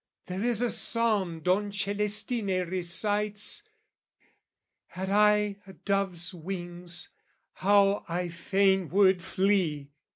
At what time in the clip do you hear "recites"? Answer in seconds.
2.67-3.69